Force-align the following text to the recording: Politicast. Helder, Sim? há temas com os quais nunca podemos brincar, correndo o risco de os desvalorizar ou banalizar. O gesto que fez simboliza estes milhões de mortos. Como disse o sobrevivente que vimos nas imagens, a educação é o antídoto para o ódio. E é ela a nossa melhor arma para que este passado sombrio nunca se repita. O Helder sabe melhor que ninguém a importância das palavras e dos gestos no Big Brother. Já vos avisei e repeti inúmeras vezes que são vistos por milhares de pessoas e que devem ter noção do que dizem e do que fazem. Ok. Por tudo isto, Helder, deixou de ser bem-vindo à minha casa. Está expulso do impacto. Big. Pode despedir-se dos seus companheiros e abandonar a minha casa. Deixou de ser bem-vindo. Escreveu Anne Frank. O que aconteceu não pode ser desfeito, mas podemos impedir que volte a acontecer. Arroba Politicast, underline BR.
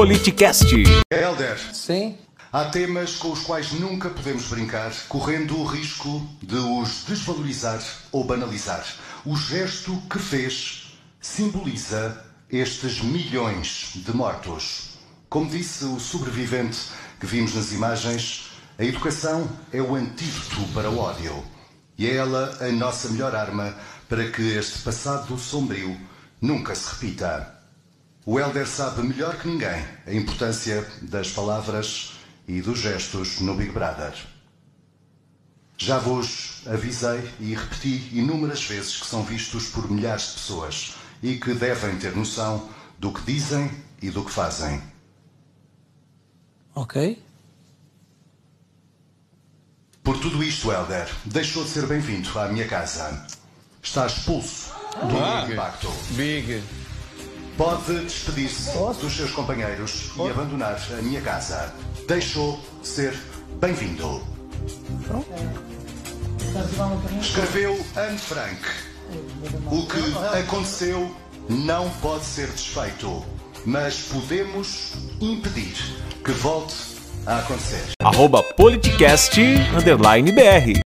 Politicast. 0.00 0.64
Helder, 1.12 1.58
Sim? 1.74 2.16
há 2.50 2.64
temas 2.64 3.16
com 3.16 3.32
os 3.32 3.40
quais 3.40 3.72
nunca 3.72 4.08
podemos 4.08 4.46
brincar, 4.46 4.90
correndo 5.10 5.58
o 5.58 5.62
risco 5.62 6.26
de 6.42 6.56
os 6.56 7.04
desvalorizar 7.04 7.82
ou 8.10 8.24
banalizar. 8.24 8.82
O 9.26 9.36
gesto 9.36 9.94
que 10.08 10.18
fez 10.18 10.98
simboliza 11.20 12.18
estes 12.50 13.02
milhões 13.02 13.90
de 13.94 14.16
mortos. 14.16 14.98
Como 15.28 15.50
disse 15.50 15.84
o 15.84 16.00
sobrevivente 16.00 16.78
que 17.20 17.26
vimos 17.26 17.54
nas 17.54 17.70
imagens, 17.70 18.52
a 18.78 18.84
educação 18.86 19.46
é 19.70 19.82
o 19.82 19.94
antídoto 19.94 20.62
para 20.72 20.88
o 20.88 20.96
ódio. 20.96 21.44
E 21.98 22.06
é 22.06 22.14
ela 22.14 22.56
a 22.58 22.72
nossa 22.72 23.10
melhor 23.10 23.36
arma 23.36 23.76
para 24.08 24.30
que 24.30 24.40
este 24.56 24.78
passado 24.78 25.36
sombrio 25.36 25.94
nunca 26.40 26.74
se 26.74 26.88
repita. 26.94 27.59
O 28.26 28.38
Helder 28.38 28.66
sabe 28.68 29.02
melhor 29.02 29.38
que 29.38 29.48
ninguém 29.48 29.84
a 30.06 30.12
importância 30.12 30.86
das 31.02 31.30
palavras 31.30 32.12
e 32.46 32.60
dos 32.60 32.78
gestos 32.78 33.40
no 33.40 33.54
Big 33.54 33.72
Brother. 33.72 34.14
Já 35.78 35.98
vos 35.98 36.62
avisei 36.66 37.22
e 37.40 37.54
repeti 37.54 38.10
inúmeras 38.12 38.62
vezes 38.64 38.98
que 38.98 39.06
são 39.06 39.22
vistos 39.22 39.68
por 39.68 39.90
milhares 39.90 40.26
de 40.26 40.32
pessoas 40.34 40.94
e 41.22 41.38
que 41.38 41.54
devem 41.54 41.98
ter 41.98 42.14
noção 42.14 42.68
do 42.98 43.10
que 43.10 43.22
dizem 43.22 43.70
e 44.02 44.10
do 44.10 44.22
que 44.22 44.30
fazem. 44.30 44.82
Ok. 46.74 47.22
Por 50.02 50.18
tudo 50.18 50.42
isto, 50.42 50.70
Helder, 50.70 51.08
deixou 51.24 51.64
de 51.64 51.70
ser 51.70 51.86
bem-vindo 51.86 52.38
à 52.38 52.48
minha 52.48 52.68
casa. 52.68 53.26
Está 53.82 54.06
expulso 54.06 54.72
do 55.08 55.52
impacto. 55.52 55.88
Big. 56.10 56.62
Pode 57.60 57.92
despedir-se 58.04 58.72
dos 58.72 59.14
seus 59.14 59.32
companheiros 59.32 60.12
e 60.16 60.30
abandonar 60.30 60.80
a 60.98 61.02
minha 61.02 61.20
casa. 61.20 61.70
Deixou 62.08 62.58
de 62.80 62.88
ser 62.88 63.14
bem-vindo. 63.60 64.22
Escreveu 67.20 67.78
Anne 67.96 68.16
Frank. 68.16 68.62
O 69.70 69.86
que 69.86 70.38
aconteceu 70.38 71.14
não 71.50 71.90
pode 72.00 72.24
ser 72.24 72.46
desfeito, 72.46 73.22
mas 73.66 74.08
podemos 74.08 74.94
impedir 75.20 75.76
que 76.24 76.32
volte 76.32 76.74
a 77.26 77.40
acontecer. 77.40 77.90
Arroba 78.02 78.42
Politicast, 78.42 79.38
underline 79.76 80.32
BR. 80.32 80.80